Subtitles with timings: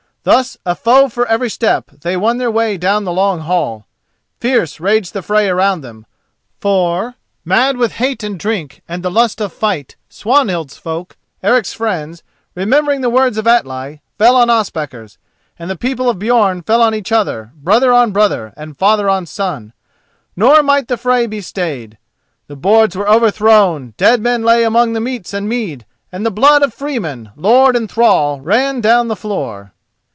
[0.23, 3.87] Thus, a foe for every step, they won their way down the long hall.
[4.39, 6.05] Fierce raged the fray around them,
[6.59, 13.09] for, mad with hate and drink and the lust of fight, Swanhild's folk—Eric's friends—remembering the
[13.09, 15.17] words of Atli, fell on Ospakar's;
[15.57, 19.25] and the people of Björn fell on each other, brother on brother, and father on
[19.25, 21.97] son—nor might the fray be stayed.
[22.45, 26.61] The boards were overthrown, dead men lay among the meats and mead, and the blood
[26.61, 29.73] of freeman, lord and thrall ran adown the floor.